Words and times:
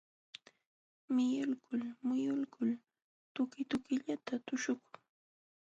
Miyulkul 1.13 1.81
muyulkul 2.07 2.71
tukitukillata 3.33 4.35
tuśhukun. 4.45 5.01